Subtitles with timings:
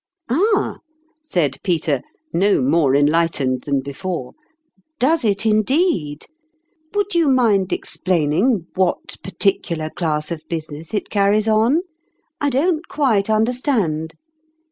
[0.31, 0.49] JJrotogtte.
[0.53, 0.79] 21" Ah!"
[1.31, 2.01] said Peter,
[2.33, 4.33] no more enliglitened than before,"
[4.99, 6.25] does it indeed?
[6.95, 11.81] Would you mind explaining what particular class of busi ness it carries on?
[12.41, 14.15] I don't quite under stand."